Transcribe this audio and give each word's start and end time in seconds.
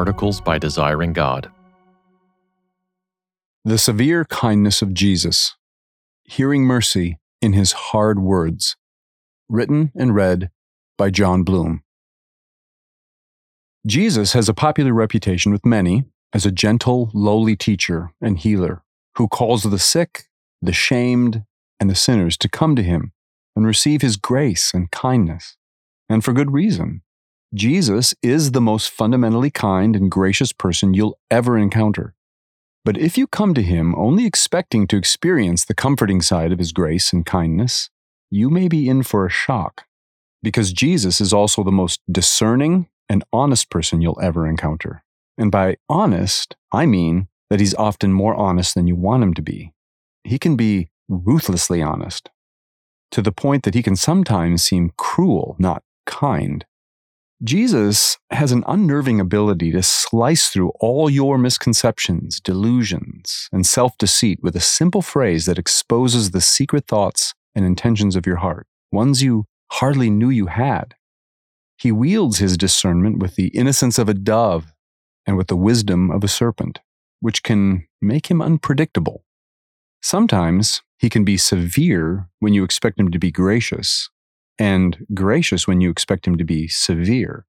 articles 0.00 0.40
by 0.40 0.56
Desiring 0.56 1.12
God. 1.12 1.50
The 3.66 3.76
severe 3.76 4.24
kindness 4.24 4.80
of 4.80 4.94
Jesus. 4.94 5.56
Hearing 6.24 6.62
mercy 6.62 7.18
in 7.42 7.52
his 7.52 7.72
hard 7.72 8.18
words. 8.18 8.78
Written 9.50 9.92
and 9.94 10.14
read 10.14 10.50
by 10.96 11.10
Jon 11.10 11.42
Bloom. 11.42 11.82
Jesus 13.86 14.32
has 14.32 14.48
a 14.48 14.54
popular 14.54 14.94
reputation 14.94 15.52
with 15.52 15.66
many 15.66 16.04
as 16.32 16.46
a 16.46 16.50
gentle, 16.50 17.10
lowly 17.12 17.54
teacher 17.54 18.10
and 18.22 18.38
healer 18.38 18.82
who 19.16 19.28
calls 19.28 19.64
the 19.64 19.78
sick, 19.78 20.28
the 20.62 20.72
shamed, 20.72 21.44
and 21.78 21.90
the 21.90 21.94
sinners 21.94 22.38
to 22.38 22.48
come 22.48 22.74
to 22.74 22.82
him 22.82 23.12
and 23.54 23.66
receive 23.66 24.00
his 24.00 24.16
grace 24.16 24.72
and 24.72 24.90
kindness. 24.90 25.58
And 26.08 26.24
for 26.24 26.32
good 26.32 26.52
reason. 26.52 27.02
Jesus 27.52 28.14
is 28.22 28.52
the 28.52 28.60
most 28.60 28.90
fundamentally 28.90 29.50
kind 29.50 29.96
and 29.96 30.08
gracious 30.08 30.52
person 30.52 30.94
you'll 30.94 31.18
ever 31.32 31.58
encounter. 31.58 32.14
But 32.84 32.96
if 32.96 33.18
you 33.18 33.26
come 33.26 33.54
to 33.54 33.62
him 33.62 33.94
only 33.96 34.24
expecting 34.24 34.86
to 34.86 34.96
experience 34.96 35.64
the 35.64 35.74
comforting 35.74 36.22
side 36.22 36.52
of 36.52 36.60
his 36.60 36.72
grace 36.72 37.12
and 37.12 37.26
kindness, 37.26 37.90
you 38.30 38.50
may 38.50 38.68
be 38.68 38.88
in 38.88 39.02
for 39.02 39.26
a 39.26 39.30
shock, 39.30 39.84
because 40.42 40.72
Jesus 40.72 41.20
is 41.20 41.32
also 41.32 41.64
the 41.64 41.72
most 41.72 42.00
discerning 42.10 42.88
and 43.08 43.24
honest 43.32 43.68
person 43.68 44.00
you'll 44.00 44.20
ever 44.22 44.46
encounter. 44.46 45.02
And 45.36 45.50
by 45.50 45.76
honest, 45.88 46.54
I 46.72 46.86
mean 46.86 47.26
that 47.50 47.58
he's 47.58 47.74
often 47.74 48.12
more 48.12 48.36
honest 48.36 48.76
than 48.76 48.86
you 48.86 48.94
want 48.94 49.24
him 49.24 49.34
to 49.34 49.42
be. 49.42 49.72
He 50.22 50.38
can 50.38 50.54
be 50.54 50.90
ruthlessly 51.08 51.82
honest, 51.82 52.30
to 53.10 53.20
the 53.20 53.32
point 53.32 53.64
that 53.64 53.74
he 53.74 53.82
can 53.82 53.96
sometimes 53.96 54.62
seem 54.62 54.92
cruel, 54.96 55.56
not 55.58 55.82
kind. 56.06 56.64
Jesus 57.42 58.18
has 58.30 58.52
an 58.52 58.64
unnerving 58.66 59.18
ability 59.18 59.72
to 59.72 59.82
slice 59.82 60.48
through 60.48 60.72
all 60.78 61.08
your 61.08 61.38
misconceptions, 61.38 62.38
delusions, 62.38 63.48
and 63.50 63.64
self 63.66 63.96
deceit 63.96 64.40
with 64.42 64.54
a 64.56 64.60
simple 64.60 65.00
phrase 65.00 65.46
that 65.46 65.58
exposes 65.58 66.32
the 66.32 66.42
secret 66.42 66.86
thoughts 66.86 67.32
and 67.54 67.64
intentions 67.64 68.14
of 68.14 68.26
your 68.26 68.36
heart, 68.36 68.66
ones 68.92 69.22
you 69.22 69.46
hardly 69.72 70.10
knew 70.10 70.28
you 70.28 70.46
had. 70.46 70.94
He 71.78 71.90
wields 71.90 72.38
his 72.38 72.58
discernment 72.58 73.20
with 73.20 73.36
the 73.36 73.48
innocence 73.48 73.98
of 73.98 74.10
a 74.10 74.14
dove 74.14 74.74
and 75.26 75.38
with 75.38 75.46
the 75.46 75.56
wisdom 75.56 76.10
of 76.10 76.22
a 76.22 76.28
serpent, 76.28 76.80
which 77.20 77.42
can 77.42 77.86
make 78.02 78.30
him 78.30 78.42
unpredictable. 78.42 79.24
Sometimes 80.02 80.82
he 80.98 81.08
can 81.08 81.24
be 81.24 81.38
severe 81.38 82.28
when 82.38 82.52
you 82.52 82.64
expect 82.64 83.00
him 83.00 83.10
to 83.10 83.18
be 83.18 83.30
gracious, 83.30 84.10
and 84.60 85.06
gracious 85.14 85.66
when 85.66 85.80
you 85.80 85.90
expect 85.90 86.26
him 86.26 86.36
to 86.36 86.44
be 86.44 86.68
severe. 86.68 87.46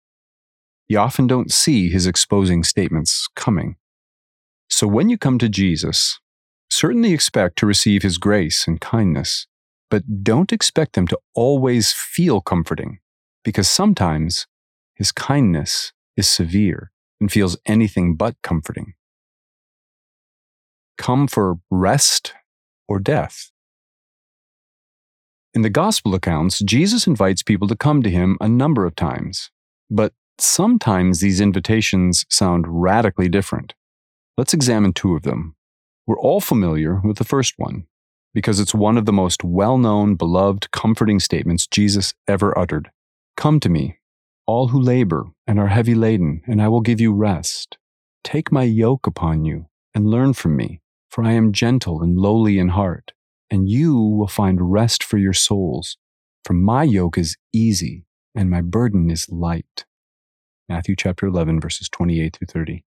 You 0.88 0.98
often 0.98 1.28
don't 1.28 1.52
see 1.52 1.90
his 1.90 2.08
exposing 2.08 2.64
statements 2.64 3.28
coming. 3.36 3.76
So 4.70 4.88
when 4.88 5.10
you 5.10 5.18
come 5.18 5.38
to 5.40 5.50
Jesus, 5.50 6.20
certainly 6.70 7.14
expect 7.14 7.58
to 7.58 7.66
receive 7.66 8.02
his 8.02 8.18
grace 8.18 8.66
and 8.66 8.80
kindness, 8.80 9.46
but 9.90 10.24
don't 10.24 10.54
expect 10.54 10.94
them 10.94 11.06
to 11.10 11.20
always 11.36 11.92
feel 11.92 12.40
comforting, 12.40 13.00
because 13.44 13.68
sometimes 13.70 14.48
his 14.96 15.12
kindness 15.12 15.92
is 16.16 16.30
severe 16.30 16.92
and 17.20 17.30
feels 17.30 17.58
anything 17.66 18.16
but 18.16 18.36
comforting. 18.42 18.94
Come 20.98 21.28
for 21.28 21.58
rest 21.70 22.34
or 22.88 23.00
death. 23.00 23.51
In 25.54 25.64
the 25.64 25.70
gospel 25.70 26.16
accounts, 26.16 26.60
Jesus 26.60 27.08
invites 27.08 27.44
people 27.44 27.68
to 27.68 27.76
come 27.76 28.02
to 28.04 28.10
him 28.10 28.38
a 28.40 28.48
number 28.48 28.86
of 28.86 28.96
times, 28.96 29.52
but 29.90 30.14
sometimes 30.38 31.20
these 31.20 31.42
invitations 31.42 32.26
sound 32.30 32.66
radically 32.70 33.28
different. 33.28 33.74
Let's 34.38 34.54
examine 34.54 34.94
two 34.94 35.14
of 35.14 35.24
them. 35.24 35.56
We're 36.08 36.20
all 36.20 36.40
familiar 36.40 37.02
with 37.04 37.18
the 37.18 37.26
first 37.26 37.56
one 37.58 37.86
because 38.34 38.62
it's 38.62 38.74
one 38.74 38.98
of 38.98 39.06
the 39.06 39.12
most 39.12 39.44
well 39.44 39.78
known, 39.78 40.16
beloved, 40.16 40.72
comforting 40.72 41.20
statements 41.20 41.68
Jesus 41.68 42.14
ever 42.30 42.58
uttered. 42.58 42.90
Come 43.36 43.60
to 43.60 43.68
me, 43.68 43.98
all 44.48 44.70
who 44.70 44.80
labor 44.80 45.26
and 45.46 45.60
are 45.60 45.68
heavy 45.68 45.96
laden, 45.96 46.44
and 46.48 46.62
I 46.62 46.70
will 46.70 46.80
give 46.80 47.02
you 47.02 47.14
rest. 47.14 47.78
Take 48.24 48.54
my 48.54 48.64
yoke 48.64 49.06
upon 49.06 49.44
you 49.44 49.66
and 49.94 50.08
learn 50.08 50.32
from 50.32 50.56
me, 50.56 50.80
for 51.10 51.26
I 51.26 51.34
am 51.34 51.52
gentle 51.52 52.02
and 52.02 52.18
lowly 52.18 52.58
in 52.58 52.70
heart 52.70 53.12
and 53.52 53.70
you 53.70 53.96
will 54.02 54.28
find 54.28 54.72
rest 54.72 55.04
for 55.04 55.18
your 55.18 55.34
souls. 55.34 55.98
For 56.46 56.54
my 56.54 56.84
yoke 56.84 57.18
is 57.18 57.38
easy 57.54 58.06
and 58.34 58.50
my 58.50 58.62
burden 58.62 59.12
is 59.12 59.30
light. 59.30 59.86
Matthew 60.70 60.96
chapter 60.96 61.28
11, 61.28 61.60
verses 61.60 61.90
28 61.90 62.38
through 62.38 62.48
30. 62.48 62.86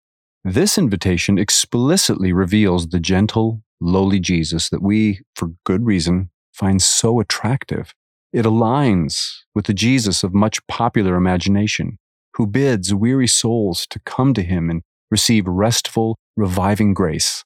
This 0.44 0.76
invitation 0.76 1.38
explicitly 1.38 2.32
reveals 2.32 2.88
the 2.88 3.00
gentle, 3.00 3.62
lowly 3.80 4.20
Jesus 4.20 4.68
that 4.68 4.82
we, 4.82 5.20
for 5.34 5.52
good 5.64 5.86
reason, 5.86 6.30
find 6.52 6.82
so 6.82 7.20
attractive. 7.20 7.94
It 8.32 8.44
aligns 8.44 9.38
with 9.54 9.64
the 9.64 9.74
Jesus 9.74 10.22
of 10.22 10.34
much 10.34 10.64
popular 10.66 11.16
imagination, 11.16 11.98
who 12.34 12.46
bids 12.46 12.94
weary 12.94 13.26
souls 13.26 13.86
to 13.88 13.98
come 14.00 14.34
to 14.34 14.42
him 14.42 14.68
and 14.68 14.82
receive 15.10 15.46
restful, 15.46 16.16
reviving 16.36 16.94
grace 16.94 17.44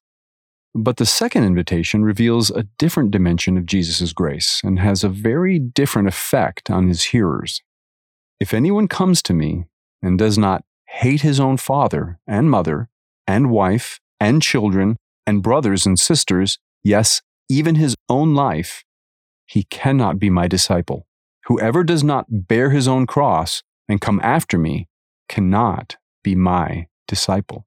but 0.75 0.97
the 0.97 1.07
second 1.07 1.45
invitation 1.45 2.05
reveals 2.05 2.51
a 2.51 2.65
different 2.79 3.13
dimension 3.13 3.57
of 3.57 3.67
Jesus' 3.67 4.13
grace 4.13 4.61
and 4.65 4.81
has 4.81 5.05
a 5.05 5.09
very 5.09 5.59
different 5.59 6.09
effect 6.09 6.71
on 6.71 6.89
his 6.89 7.05
hearers. 7.05 7.63
If 8.41 8.53
anyone 8.53 8.89
comes 8.89 9.23
to 9.23 9.35
me 9.35 9.67
and 10.03 10.19
does 10.19 10.37
not 10.37 10.65
hate 10.89 11.21
his 11.21 11.39
own 11.39 11.57
father 11.59 12.19
and 12.27 12.51
mother 12.51 12.89
and 13.27 13.51
wife 13.51 14.01
and 14.19 14.43
children 14.43 14.97
and 15.27 15.43
brothers 15.43 15.87
and 15.87 15.99
sisters, 15.99 16.59
yes, 16.83 17.23
even 17.49 17.77
his 17.77 17.95
own 18.09 18.35
life, 18.35 18.85
he 19.47 19.63
cannot 19.65 20.19
be 20.19 20.31
my 20.31 20.49
disciple. 20.49 21.07
Whoever 21.45 21.85
does 21.85 22.03
not 22.03 22.27
bear 22.29 22.71
his 22.71 22.89
own 22.89 23.07
cross 23.07 23.63
and 23.89 24.01
come 24.01 24.21
after 24.23 24.59
me 24.59 24.89
cannot 25.29 25.97
be 26.23 26.35
my 26.35 26.89
disciple. 27.07 27.67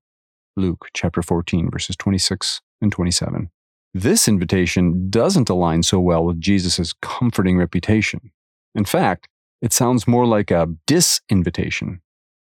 Luke 0.57 0.87
chapter 0.93 1.21
14, 1.21 1.69
verses 1.69 1.95
26 1.95 2.61
and 2.81 2.91
27. 2.91 3.49
This 3.93 4.27
invitation 4.27 5.09
doesn't 5.09 5.49
align 5.49 5.83
so 5.83 5.99
well 5.99 6.25
with 6.25 6.41
Jesus' 6.41 6.93
comforting 7.01 7.57
reputation. 7.57 8.31
In 8.75 8.83
fact, 8.83 9.27
it 9.61 9.71
sounds 9.71 10.07
more 10.07 10.25
like 10.25 10.51
a 10.51 10.67
disinvitation. 10.87 11.99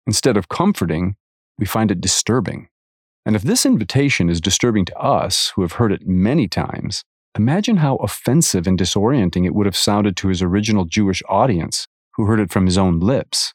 Instead 0.06 0.36
of 0.36 0.48
comforting, 0.48 1.16
we 1.58 1.66
find 1.66 1.90
it 1.90 2.00
disturbing. 2.00 2.68
And 3.26 3.34
if 3.34 3.42
this 3.42 3.64
invitation 3.64 4.28
is 4.28 4.40
disturbing 4.40 4.84
to 4.84 4.98
us, 4.98 5.52
who 5.56 5.62
have 5.62 5.72
heard 5.72 5.92
it 5.92 6.06
many 6.06 6.46
times, 6.46 7.04
imagine 7.36 7.78
how 7.78 7.96
offensive 7.96 8.66
and 8.66 8.78
disorienting 8.78 9.46
it 9.46 9.54
would 9.54 9.66
have 9.66 9.76
sounded 9.76 10.16
to 10.18 10.28
his 10.28 10.42
original 10.42 10.84
Jewish 10.84 11.22
audience, 11.28 11.86
who 12.16 12.26
heard 12.26 12.40
it 12.40 12.52
from 12.52 12.66
his 12.66 12.76
own 12.76 13.00
lips, 13.00 13.54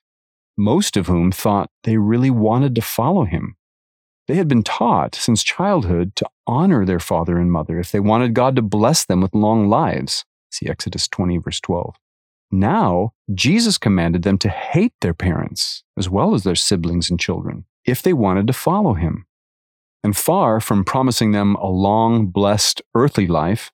most 0.57 0.97
of 0.97 1.05
whom 1.05 1.31
thought 1.31 1.69
they 1.83 1.97
really 1.97 2.31
wanted 2.31 2.73
to 2.75 2.81
follow 2.81 3.25
him. 3.25 3.55
They 4.29 4.35
had 4.35 4.47
been 4.47 4.61
taught 4.61 5.15
since 5.15 5.41
childhood 5.41 6.15
to 6.17 6.29
honor 6.45 6.85
their 6.85 6.99
father 6.99 7.39
and 7.39 7.51
mother 7.51 7.79
if 7.79 7.91
they 7.91 7.99
wanted 7.99 8.35
God 8.35 8.55
to 8.57 8.61
bless 8.61 9.03
them 9.03 9.21
with 9.21 9.33
long 9.33 9.67
lives. 9.69 10.23
See 10.51 10.69
Exodus 10.69 11.07
20, 11.07 11.39
verse 11.39 11.59
12. 11.59 11.95
Now, 12.51 13.13
Jesus 13.33 13.79
commanded 13.79 14.21
them 14.21 14.37
to 14.37 14.49
hate 14.49 14.93
their 15.01 15.15
parents, 15.15 15.83
as 15.97 16.11
well 16.11 16.35
as 16.35 16.43
their 16.43 16.53
siblings 16.53 17.09
and 17.09 17.19
children, 17.19 17.65
if 17.85 18.03
they 18.03 18.13
wanted 18.13 18.45
to 18.45 18.53
follow 18.53 18.93
him. 18.93 19.25
And 20.03 20.15
far 20.15 20.59
from 20.59 20.83
promising 20.83 21.31
them 21.31 21.55
a 21.55 21.65
long, 21.65 22.27
blessed 22.27 22.83
earthly 22.93 23.25
life, 23.25 23.71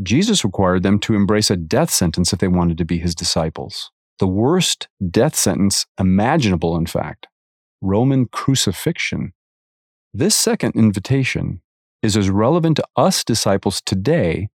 Jesus 0.00 0.44
required 0.44 0.84
them 0.84 1.00
to 1.00 1.16
embrace 1.16 1.50
a 1.50 1.56
death 1.56 1.90
sentence 1.90 2.32
if 2.32 2.38
they 2.38 2.46
wanted 2.46 2.78
to 2.78 2.84
be 2.84 2.98
his 2.98 3.16
disciples. 3.16 3.90
The 4.20 4.28
worst 4.28 4.86
death 5.10 5.34
sentence 5.34 5.84
imaginable, 5.98 6.76
in 6.76 6.86
fact 6.86 7.26
Roman 7.82 8.26
crucifixion 8.26 9.32
this 10.18 10.34
second 10.34 10.74
invitation 10.74 11.60
is 12.02 12.16
as 12.16 12.30
relevant 12.30 12.76
to 12.76 12.84
us 12.96 13.22
disciples 13.22 13.82
today 13.84 14.48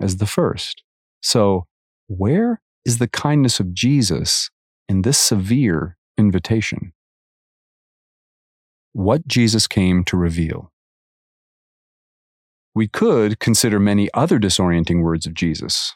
as 0.00 0.16
the 0.16 0.26
first. 0.26 0.82
So, 1.22 1.66
where 2.08 2.60
is 2.84 2.98
the 2.98 3.08
kindness 3.08 3.60
of 3.60 3.72
Jesus 3.72 4.50
in 4.88 5.02
this 5.02 5.16
severe 5.16 5.96
invitation? 6.18 6.92
What 8.92 9.28
Jesus 9.28 9.66
came 9.66 10.02
to 10.04 10.16
reveal. 10.16 10.72
We 12.74 12.88
could 12.88 13.38
consider 13.38 13.78
many 13.78 14.08
other 14.14 14.40
disorienting 14.40 15.02
words 15.02 15.26
of 15.26 15.34
Jesus, 15.34 15.94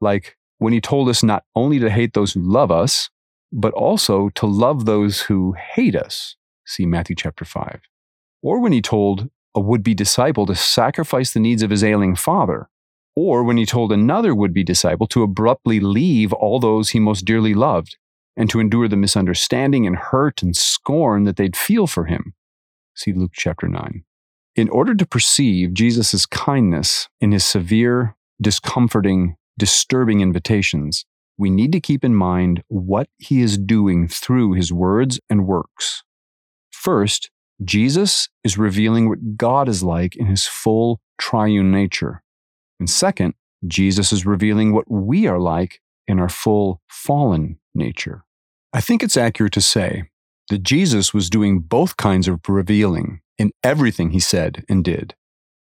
like 0.00 0.36
when 0.58 0.74
he 0.74 0.80
told 0.80 1.08
us 1.08 1.22
not 1.22 1.44
only 1.54 1.78
to 1.78 1.88
hate 1.88 2.12
those 2.12 2.34
who 2.34 2.40
love 2.40 2.70
us, 2.70 3.08
but 3.50 3.72
also 3.72 4.28
to 4.34 4.44
love 4.46 4.84
those 4.84 5.22
who 5.22 5.54
hate 5.54 5.96
us. 5.96 6.36
See 6.66 6.84
Matthew 6.84 7.16
chapter 7.16 7.46
5 7.46 7.80
or 8.42 8.60
when 8.60 8.72
he 8.72 8.82
told 8.82 9.28
a 9.54 9.60
would 9.60 9.82
be 9.82 9.94
disciple 9.94 10.46
to 10.46 10.54
sacrifice 10.54 11.32
the 11.32 11.40
needs 11.40 11.62
of 11.62 11.70
his 11.70 11.82
ailing 11.82 12.14
father, 12.14 12.68
or 13.16 13.42
when 13.42 13.56
he 13.56 13.66
told 13.66 13.90
another 13.90 14.34
would 14.34 14.54
be 14.54 14.62
disciple 14.62 15.06
to 15.08 15.22
abruptly 15.22 15.80
leave 15.80 16.32
all 16.32 16.60
those 16.60 16.90
he 16.90 17.00
most 17.00 17.24
dearly 17.24 17.54
loved 17.54 17.96
and 18.36 18.48
to 18.48 18.60
endure 18.60 18.86
the 18.86 18.96
misunderstanding 18.96 19.86
and 19.86 19.96
hurt 19.96 20.42
and 20.42 20.56
scorn 20.56 21.24
that 21.24 21.36
they'd 21.36 21.56
feel 21.56 21.88
for 21.88 22.04
him. 22.04 22.34
See 22.94 23.12
Luke 23.12 23.32
chapter 23.34 23.66
9. 23.66 24.04
In 24.54 24.68
order 24.68 24.94
to 24.94 25.06
perceive 25.06 25.74
Jesus' 25.74 26.26
kindness 26.26 27.08
in 27.20 27.32
his 27.32 27.44
severe, 27.44 28.16
discomforting, 28.40 29.36
disturbing 29.58 30.20
invitations, 30.20 31.04
we 31.36 31.50
need 31.50 31.72
to 31.72 31.80
keep 31.80 32.04
in 32.04 32.14
mind 32.14 32.62
what 32.68 33.08
he 33.18 33.40
is 33.40 33.58
doing 33.58 34.06
through 34.06 34.52
his 34.52 34.72
words 34.72 35.20
and 35.28 35.46
works. 35.46 36.02
First, 36.70 37.30
Jesus 37.64 38.28
is 38.44 38.56
revealing 38.56 39.08
what 39.08 39.36
God 39.36 39.68
is 39.68 39.82
like 39.82 40.16
in 40.16 40.26
his 40.26 40.46
full 40.46 41.00
triune 41.18 41.70
nature. 41.70 42.22
And 42.78 42.88
second, 42.88 43.34
Jesus 43.66 44.12
is 44.12 44.24
revealing 44.24 44.72
what 44.72 44.90
we 44.90 45.26
are 45.26 45.40
like 45.40 45.80
in 46.06 46.20
our 46.20 46.28
full 46.28 46.80
fallen 46.88 47.58
nature. 47.74 48.24
I 48.72 48.80
think 48.80 49.02
it's 49.02 49.16
accurate 49.16 49.52
to 49.54 49.60
say 49.60 50.04
that 50.50 50.62
Jesus 50.62 51.12
was 51.12 51.30
doing 51.30 51.60
both 51.60 51.96
kinds 51.96 52.28
of 52.28 52.40
revealing 52.48 53.20
in 53.36 53.50
everything 53.62 54.10
he 54.10 54.20
said 54.20 54.64
and 54.68 54.84
did, 54.84 55.14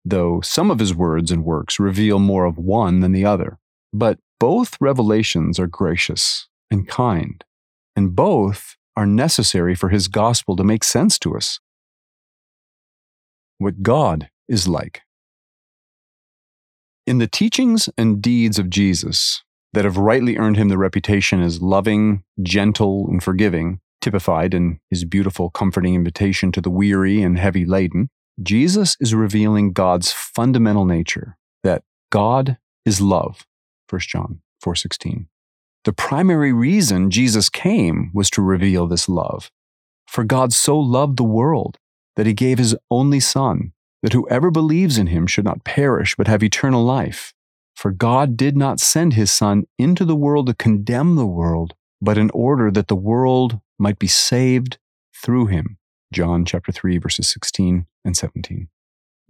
though 0.04 0.42
some 0.42 0.70
of 0.70 0.80
his 0.80 0.94
words 0.94 1.32
and 1.32 1.46
works 1.46 1.80
reveal 1.80 2.20
more 2.20 2.46
of 2.46 2.58
one 2.58 3.00
than 3.00 3.12
the 3.12 3.26
other. 3.26 3.58
But 3.94 4.20
both 4.40 4.78
revelations 4.82 5.60
are 5.60 5.68
gracious 5.68 6.48
and 6.70 6.88
kind, 6.88 7.44
and 7.96 8.16
both 8.16 8.76
are 8.98 9.06
necessary 9.06 9.76
for 9.76 9.90
his 9.90 10.08
gospel 10.08 10.56
to 10.56 10.64
make 10.64 10.84
sense 10.84 11.18
to 11.20 11.36
us. 11.36 11.60
What 13.58 13.84
God 13.84 14.30
is 14.48 14.68
like. 14.68 15.02
In 17.08 17.20
the 17.20 17.28
teachings 17.28 17.90
and 17.98 18.22
deeds 18.22 18.60
of 18.60 18.70
Jesus 18.70 19.44
that 19.74 19.86
have 19.86 19.98
rightly 19.98 20.38
earned 20.38 20.58
him 20.58 20.70
the 20.70 20.78
reputation 20.78 21.42
as 21.42 21.62
loving, 21.62 22.24
gentle, 22.42 23.08
and 23.08 23.24
forgiving, 23.24 23.80
typified 24.02 24.54
in 24.54 24.80
his 24.90 25.06
beautiful, 25.06 25.50
comforting 25.50 25.96
invitation 25.96 26.52
to 26.52 26.62
the 26.62 26.70
weary 26.70 27.22
and 27.22 27.38
heavy 27.38 27.66
laden, 27.66 28.10
Jesus 28.42 28.98
is 29.00 29.14
revealing 29.14 29.72
God's 29.72 30.12
fundamental 30.12 30.86
nature 30.86 31.38
that 31.64 31.84
God 32.12 32.58
is 32.86 33.02
love. 33.02 33.46
1 33.90 34.02
John 34.02 34.42
4:16. 34.64 35.28
The 35.84 35.94
primary 35.94 36.52
reason 36.52 37.12
Jesus 37.12 37.50
came 37.50 38.12
was 38.14 38.30
to 38.32 38.42
reveal 38.42 38.88
this 38.88 39.08
love. 39.08 39.52
For 40.08 40.24
God 40.24 40.54
so 40.54 40.80
loved 40.80 41.18
the 41.18 41.24
world 41.24 41.78
that 42.16 42.26
he 42.26 42.34
gave 42.34 42.58
his 42.58 42.76
only 42.90 43.20
son 43.20 43.74
that 44.06 44.14
whoever 44.14 44.52
believes 44.52 45.00
in 45.00 45.08
him 45.08 45.26
should 45.26 45.44
not 45.46 45.64
perish 45.64 46.14
but 46.16 46.28
have 46.28 46.44
eternal 46.44 46.84
life. 46.84 47.34
For 47.76 47.90
God 47.90 48.38
did 48.38 48.56
not 48.56 48.80
send 48.80 49.14
his 49.14 49.32
Son 49.32 49.64
into 49.80 50.06
the 50.06 50.16
world 50.16 50.46
to 50.46 50.54
condemn 50.54 51.16
the 51.16 51.26
world, 51.26 51.74
but 52.00 52.16
in 52.16 52.30
order 52.30 52.70
that 52.70 52.88
the 52.88 52.96
world 52.96 53.60
might 53.80 53.98
be 53.98 54.06
saved 54.06 54.78
through 55.16 55.48
him. 55.48 55.80
John 56.14 56.46
chapter 56.46 56.72
3 56.72 57.00
verses 57.00 57.28
16 57.32 57.88
and 58.06 58.16
17. 58.16 58.68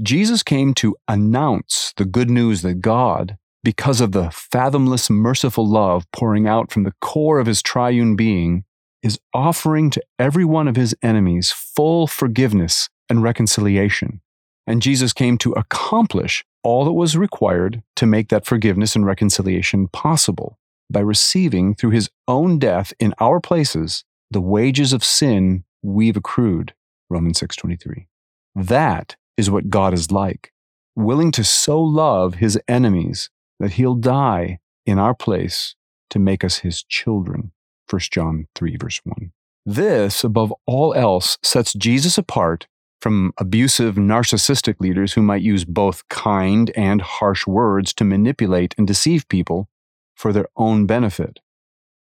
Jesus 0.01 0.43
came 0.43 0.73
to 0.73 0.97
announce 1.07 1.93
the 1.95 2.03
good 2.03 2.29
news 2.29 2.61
that 2.61 2.81
God, 2.81 3.37
because 3.63 4.01
of 4.01 4.11
the 4.11 4.29
fathomless 4.29 5.09
merciful 5.09 5.65
love 5.65 6.05
pouring 6.11 6.49
out 6.49 6.69
from 6.69 6.83
the 6.83 6.93
core 6.99 7.39
of 7.39 7.47
his 7.47 7.61
triune 7.61 8.17
being, 8.17 8.65
is 9.03 9.19
offering 9.33 9.89
to 9.91 10.01
every 10.17 10.45
one 10.45 10.67
of 10.67 10.75
his 10.75 10.95
enemies 11.01 11.51
full 11.51 12.07
forgiveness 12.07 12.89
and 13.09 13.21
reconciliation 13.21 14.21
and 14.67 14.81
Jesus 14.81 15.13
came 15.13 15.37
to 15.39 15.51
accomplish 15.53 16.43
all 16.63 16.85
that 16.85 16.93
was 16.93 17.17
required 17.17 17.83
to 17.97 18.05
make 18.05 18.29
that 18.29 18.45
forgiveness 18.45 18.95
and 18.95 19.05
reconciliation 19.05 19.87
possible 19.87 20.57
by 20.89 20.99
receiving 20.99 21.75
through 21.75 21.91
his 21.91 22.09
own 22.27 22.57
death 22.57 22.93
in 22.99 23.13
our 23.19 23.39
places 23.39 24.03
the 24.31 24.41
wages 24.41 24.93
of 24.93 25.03
sin 25.03 25.63
we've 25.83 26.17
accrued. 26.17 26.73
Romans 27.09 27.39
6:23. 27.39 28.07
That 28.55 29.15
is 29.37 29.51
what 29.51 29.69
God 29.69 29.93
is 29.93 30.11
like, 30.11 30.51
willing 30.95 31.31
to 31.31 31.43
so 31.43 31.81
love 31.81 32.35
his 32.35 32.59
enemies 32.67 33.29
that 33.59 33.73
he'll 33.73 33.95
die 33.95 34.59
in 34.85 34.97
our 34.97 35.13
place 35.13 35.75
to 36.09 36.19
make 36.19 36.43
us 36.43 36.59
his 36.59 36.83
children. 36.83 37.51
1 37.89 37.99
John 38.11 38.47
3 38.55 38.77
verse 38.77 39.01
1. 39.03 39.31
This, 39.65 40.23
above 40.23 40.53
all 40.67 40.93
else, 40.93 41.37
sets 41.41 41.73
Jesus 41.73 42.17
apart 42.17 42.67
from 43.01 43.33
abusive, 43.37 43.95
narcissistic 43.95 44.79
leaders 44.79 45.13
who 45.13 45.21
might 45.21 45.41
use 45.41 45.65
both 45.65 46.07
kind 46.09 46.71
and 46.75 47.01
harsh 47.01 47.45
words 47.45 47.93
to 47.93 48.03
manipulate 48.03 48.73
and 48.77 48.87
deceive 48.87 49.27
people 49.27 49.69
for 50.15 50.31
their 50.31 50.47
own 50.55 50.85
benefit. 50.85 51.39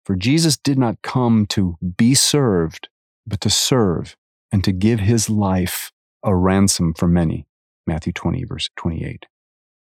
For 0.06 0.16
Jesus 0.16 0.58
did 0.58 0.78
not 0.78 1.02
come 1.02 1.46
to 1.48 1.78
be 1.98 2.14
served, 2.14 2.90
but 3.26 3.42
to 3.42 3.50
serve 3.50 4.16
and 4.52 4.64
to 4.64 4.72
give 4.72 5.00
his 5.00 5.30
life 5.30 5.92
a 6.24 6.36
ransom 6.36 6.94
for 6.94 7.08
many. 7.08 7.48
Matthew 7.88 8.14
20, 8.14 8.44
verse 8.46 8.70
28. 8.76 9.26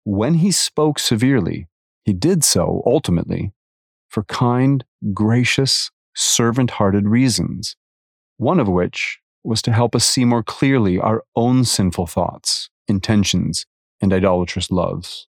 When 0.03 0.35
he 0.35 0.51
spoke 0.51 0.99
severely, 0.99 1.67
he 2.03 2.13
did 2.13 2.43
so 2.43 2.81
ultimately 2.85 3.53
for 4.09 4.23
kind, 4.23 4.85
gracious, 5.13 5.91
servant 6.15 6.71
hearted 6.71 7.07
reasons, 7.07 7.75
one 8.37 8.59
of 8.59 8.67
which 8.67 9.19
was 9.43 9.61
to 9.61 9.71
help 9.71 9.95
us 9.95 10.05
see 10.05 10.25
more 10.25 10.43
clearly 10.43 10.99
our 10.99 11.23
own 11.35 11.63
sinful 11.63 12.07
thoughts, 12.07 12.69
intentions, 12.87 13.65
and 14.01 14.11
idolatrous 14.11 14.71
loves. 14.71 15.27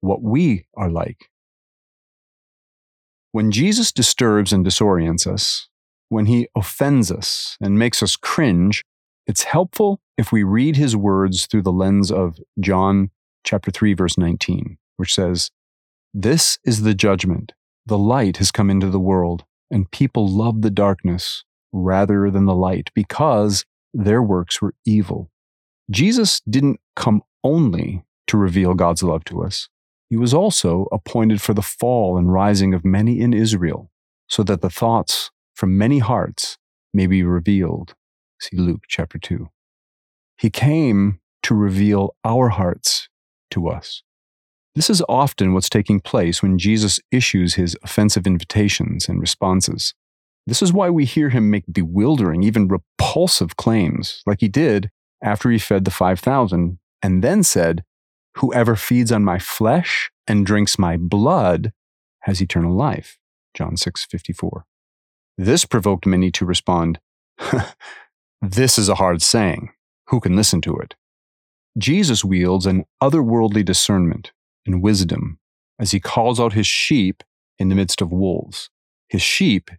What 0.00 0.22
we 0.22 0.66
are 0.76 0.90
like. 0.90 1.30
When 3.32 3.50
Jesus 3.50 3.92
disturbs 3.92 4.52
and 4.52 4.64
disorients 4.64 5.26
us, 5.26 5.68
when 6.08 6.26
he 6.26 6.48
offends 6.56 7.12
us 7.12 7.56
and 7.60 7.78
makes 7.78 8.02
us 8.02 8.16
cringe, 8.16 8.82
it's 9.26 9.44
helpful 9.44 10.00
if 10.18 10.32
we 10.32 10.42
read 10.42 10.76
his 10.76 10.96
words 10.96 11.46
through 11.46 11.62
the 11.62 11.72
lens 11.72 12.10
of 12.10 12.38
John 12.58 13.10
chapter 13.44 13.70
3 13.70 13.94
verse 13.94 14.18
19, 14.18 14.76
which 14.96 15.14
says, 15.14 15.50
"This 16.12 16.58
is 16.64 16.82
the 16.82 16.94
judgment. 16.94 17.52
The 17.86 17.98
light 17.98 18.36
has 18.36 18.50
come 18.50 18.70
into 18.70 18.88
the 18.88 19.00
world, 19.00 19.44
and 19.70 19.90
people 19.90 20.28
love 20.28 20.62
the 20.62 20.70
darkness 20.70 21.44
rather 21.72 22.30
than 22.30 22.46
the 22.46 22.54
light 22.54 22.90
because 22.94 23.64
their 23.94 24.22
works 24.22 24.60
were 24.60 24.74
evil. 24.84 25.30
Jesus 25.90 26.40
didn't 26.48 26.80
come 26.94 27.22
only 27.42 28.04
to 28.26 28.36
reveal 28.36 28.74
God's 28.74 29.02
love 29.02 29.24
to 29.24 29.42
us. 29.42 29.68
He 30.08 30.16
was 30.16 30.34
also 30.34 30.86
appointed 30.92 31.40
for 31.40 31.54
the 31.54 31.62
fall 31.62 32.16
and 32.18 32.32
rising 32.32 32.74
of 32.74 32.84
many 32.84 33.20
in 33.20 33.32
Israel, 33.32 33.90
so 34.28 34.42
that 34.42 34.60
the 34.60 34.70
thoughts 34.70 35.30
from 35.54 35.78
many 35.78 35.98
hearts 35.98 36.58
may 36.92 37.06
be 37.06 37.22
revealed. 37.22 37.94
See 38.40 38.56
Luke 38.56 38.82
chapter 38.88 39.18
2. 39.18 39.48
He 40.38 40.50
came 40.50 41.20
to 41.42 41.54
reveal 41.54 42.14
our 42.24 42.48
hearts 42.48 43.08
to 43.50 43.68
us. 43.68 44.02
This 44.74 44.88
is 44.88 45.02
often 45.08 45.52
what's 45.52 45.68
taking 45.68 46.00
place 46.00 46.42
when 46.42 46.58
Jesus 46.58 47.00
issues 47.10 47.54
his 47.54 47.76
offensive 47.82 48.26
invitations 48.26 49.08
and 49.08 49.20
responses. 49.20 49.94
This 50.46 50.62
is 50.62 50.72
why 50.72 50.90
we 50.90 51.04
hear 51.04 51.30
him 51.30 51.50
make 51.50 51.64
bewildering, 51.70 52.42
even 52.42 52.68
repulsive 52.68 53.56
claims, 53.56 54.22
like 54.26 54.40
he 54.40 54.48
did 54.48 54.90
after 55.22 55.50
he 55.50 55.58
fed 55.58 55.84
the 55.84 55.90
5,000 55.90 56.78
and 57.02 57.24
then 57.24 57.42
said, 57.42 57.84
Whoever 58.36 58.76
feeds 58.76 59.10
on 59.10 59.24
my 59.24 59.38
flesh 59.38 60.10
and 60.26 60.46
drinks 60.46 60.78
my 60.78 60.96
blood 60.96 61.72
has 62.20 62.40
eternal 62.40 62.74
life. 62.74 63.18
John 63.54 63.76
6 63.76 64.04
54. 64.04 64.64
This 65.36 65.64
provoked 65.64 66.06
many 66.06 66.30
to 66.32 66.46
respond, 66.46 67.00
This 68.42 68.78
is 68.78 68.88
a 68.88 68.94
hard 68.94 69.20
saying. 69.20 69.70
Who 70.08 70.20
can 70.20 70.36
listen 70.36 70.60
to 70.62 70.76
it? 70.76 70.94
Jesus 71.76 72.24
wields 72.24 72.66
an 72.66 72.84
otherworldly 73.02 73.64
discernment 73.64 74.32
and 74.66 74.82
wisdom 74.82 75.38
as 75.78 75.92
he 75.92 76.00
calls 76.00 76.38
out 76.38 76.52
his 76.52 76.66
sheep 76.66 77.22
in 77.58 77.68
the 77.68 77.74
midst 77.74 78.00
of 78.00 78.12
wolves. 78.12 78.70
His 79.08 79.22
sheep 79.22 79.70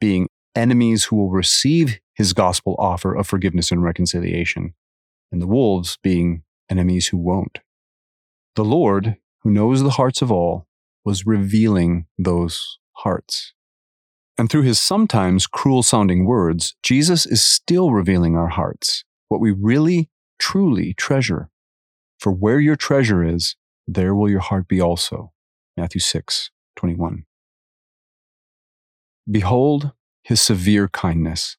being 0.00 0.28
enemies 0.54 1.04
who 1.04 1.16
will 1.16 1.30
receive 1.30 1.98
his 2.14 2.32
gospel 2.32 2.76
offer 2.78 3.14
of 3.14 3.26
forgiveness 3.26 3.70
and 3.70 3.82
reconciliation, 3.82 4.74
and 5.30 5.40
the 5.40 5.46
wolves 5.46 5.98
being 6.02 6.42
enemies 6.70 7.08
who 7.08 7.18
won't. 7.18 7.58
The 8.54 8.64
Lord, 8.64 9.16
who 9.42 9.50
knows 9.50 9.82
the 9.82 9.90
hearts 9.90 10.22
of 10.22 10.32
all, 10.32 10.66
was 11.04 11.26
revealing 11.26 12.06
those 12.18 12.78
hearts. 12.92 13.52
And 14.38 14.50
through 14.50 14.62
his 14.62 14.78
sometimes 14.78 15.46
cruel 15.46 15.82
sounding 15.82 16.26
words, 16.26 16.74
Jesus 16.82 17.26
is 17.26 17.42
still 17.42 17.92
revealing 17.92 18.36
our 18.36 18.48
hearts, 18.48 19.04
what 19.28 19.40
we 19.40 19.50
really, 19.50 20.10
truly 20.38 20.94
treasure. 20.94 21.48
For 22.18 22.32
where 22.32 22.60
your 22.60 22.76
treasure 22.76 23.22
is, 23.22 23.56
there 23.86 24.14
will 24.14 24.28
your 24.28 24.40
heart 24.40 24.68
be 24.68 24.80
also. 24.80 25.32
Matthew 25.76 26.00
6, 26.00 26.50
21. 26.76 27.24
Behold 29.30 29.92
his 30.22 30.40
severe 30.40 30.88
kindness. 30.88 31.56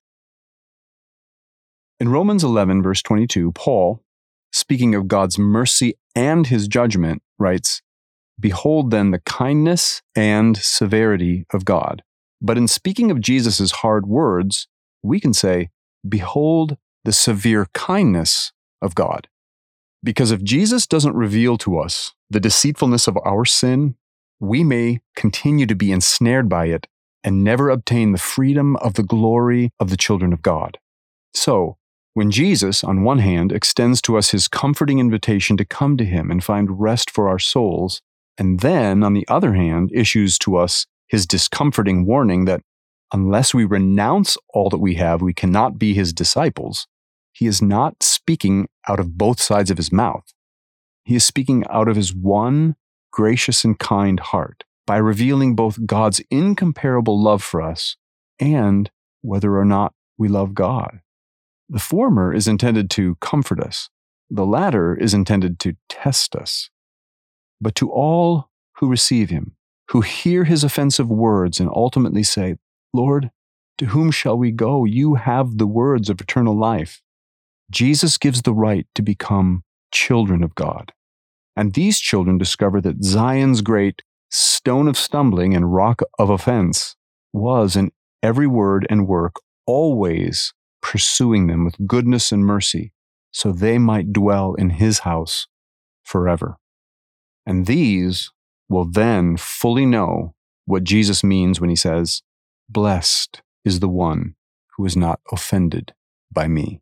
In 2.00 2.10
Romans 2.10 2.44
11, 2.44 2.84
verse 2.84 3.02
22, 3.02 3.52
Paul, 3.54 4.04
speaking 4.52 4.94
of 4.94 5.08
God's 5.08 5.40
mercy 5.40 5.96
and 6.16 6.48
his 6.48 6.68
judgment, 6.68 7.22
writes, 7.40 7.82
Behold 8.40 8.92
then 8.92 9.12
the 9.12 9.20
kindness 9.20 10.02
and 10.16 10.58
severity 10.58 11.46
of 11.52 11.66
God. 11.66 12.04
But 12.42 12.58
in 12.58 12.68
speaking 12.68 13.10
of 13.10 13.20
Jesus' 13.20 13.72
hard 13.72 14.06
words, 14.06 14.68
we 15.02 15.20
can 15.20 15.34
say, 15.34 15.70
Behold 16.08 16.78
the 17.04 17.14
severe 17.14 17.68
kindness 17.74 18.52
of 18.82 18.94
God. 18.94 19.28
Because 20.04 20.32
if 20.32 20.44
Jesus 20.44 20.88
doesn't 20.88 21.16
reveal 21.16 21.58
to 21.60 21.80
us 21.80 22.14
the 22.30 22.40
deceitfulness 22.40 23.08
of 23.08 23.18
our 23.26 23.46
sin, 23.46 23.96
we 24.40 24.64
may 24.64 25.02
continue 25.16 25.66
to 25.66 25.76
be 25.76 25.92
ensnared 25.92 26.48
by 26.48 26.68
it 26.68 26.88
and 27.24 27.44
never 27.44 27.70
obtain 27.70 28.12
the 28.12 28.18
freedom 28.18 28.76
of 28.78 28.94
the 28.94 29.04
glory 29.04 29.72
of 29.80 29.90
the 29.90 29.98
children 29.98 30.34
of 30.34 30.42
God. 30.42 30.78
So, 31.34 31.78
when 32.14 32.32
Jesus, 32.32 32.84
on 32.84 33.04
one 33.04 33.20
hand, 33.20 33.52
extends 33.52 34.02
to 34.04 34.18
us 34.18 34.32
his 34.32 34.48
comforting 34.48 34.98
invitation 34.98 35.56
to 35.58 35.66
come 35.66 35.98
to 35.98 36.06
him 36.06 36.32
and 36.32 36.44
find 36.44 36.80
rest 36.80 37.12
for 37.12 37.30
our 37.30 37.38
souls, 37.38 38.02
and 38.38 38.62
then, 38.62 39.04
on 39.04 39.14
the 39.14 39.28
other 39.28 39.54
hand, 39.54 39.92
issues 39.94 40.38
to 40.40 40.58
us 40.58 40.88
his 41.08 41.26
discomforting 41.26 42.06
warning 42.06 42.46
that 42.46 42.62
unless 43.14 43.54
we 43.54 43.66
renounce 43.66 44.38
all 44.50 44.70
that 44.70 44.80
we 44.80 44.96
have, 44.96 45.22
we 45.22 45.34
cannot 45.34 45.78
be 45.78 45.94
his 45.94 46.14
disciples, 46.14 46.88
he 47.38 47.46
is 47.46 47.62
not 47.62 48.02
speaking 48.02 48.68
out 48.90 49.00
of 49.00 49.16
both 49.16 49.40
sides 49.40 49.70
of 49.70 49.78
his 49.78 49.92
mouth. 49.92 50.34
He 51.04 51.16
is 51.16 51.24
speaking 51.24 51.64
out 51.70 51.88
of 51.88 51.96
his 51.96 52.12
one 52.12 52.76
gracious 53.12 53.64
and 53.64 53.78
kind 53.78 54.20
heart 54.20 54.64
by 54.88 54.98
revealing 54.98 55.56
both 55.56 55.86
God's 55.86 56.20
incomparable 56.32 57.22
love 57.22 57.44
for 57.44 57.62
us 57.62 57.96
and 58.40 58.90
whether 59.22 59.56
or 59.56 59.66
not 59.66 59.94
we 60.18 60.28
love 60.28 60.56
God. 60.56 61.02
The 61.70 61.78
former 61.78 62.34
is 62.34 62.48
intended 62.48 62.90
to 62.92 63.18
comfort 63.22 63.60
us, 63.60 63.92
the 64.32 64.46
latter 64.46 64.96
is 64.96 65.14
intended 65.14 65.60
to 65.60 65.76
test 65.90 66.36
us. 66.36 66.72
But 67.62 67.76
to 67.76 67.92
all 67.92 68.50
who 68.78 68.90
receive 68.90 69.30
him, 69.30 69.56
who 69.90 70.02
hear 70.02 70.46
his 70.46 70.64
offensive 70.64 71.12
words 71.12 71.60
and 71.60 71.70
ultimately 71.70 72.24
say, 72.24 72.56
Lord, 72.96 73.30
to 73.78 73.86
whom 73.88 74.10
shall 74.10 74.40
we 74.40 74.52
go? 74.52 74.86
You 74.86 75.16
have 75.16 75.60
the 75.60 75.68
words 75.68 76.10
of 76.10 76.20
eternal 76.20 76.58
life. 76.58 77.04
Jesus 77.72 78.18
gives 78.18 78.42
the 78.42 78.54
right 78.54 78.88
to 78.96 79.02
become 79.02 79.64
children 79.92 80.44
of 80.44 80.56
God. 80.56 80.94
And 81.56 81.74
these 81.74 82.00
children 82.00 82.38
discover 82.38 82.82
that 82.82 83.04
Zion's 83.04 83.62
great 83.62 84.04
stone 84.30 84.88
of 84.88 84.98
stumbling 84.98 85.56
and 85.56 85.74
rock 85.74 86.02
of 86.20 86.30
offense 86.30 86.96
was 87.34 87.76
in 87.76 87.92
every 88.22 88.48
word 88.48 88.86
and 88.90 89.08
work 89.08 89.36
always 89.66 90.54
pursuing 90.82 91.48
them 91.48 91.66
with 91.66 91.88
goodness 91.88 92.32
and 92.32 92.46
mercy, 92.46 92.94
so 93.32 93.52
they 93.52 93.78
might 93.78 94.14
dwell 94.14 94.54
in 94.54 94.72
his 94.72 95.00
house 95.00 95.48
forever. 96.04 96.58
And 97.46 97.66
these 97.66 98.32
will 98.70 98.86
then 98.86 99.38
fully 99.38 99.86
know 99.86 100.36
what 100.66 100.84
Jesus 100.84 101.24
means 101.24 101.60
when 101.60 101.70
he 101.70 101.76
says, 101.76 102.22
Blessed 102.70 103.42
is 103.64 103.80
the 103.80 103.90
one 103.90 104.36
who 104.76 104.86
is 104.86 104.96
not 104.96 105.20
offended 105.32 105.94
by 106.32 106.48
me. 106.48 106.82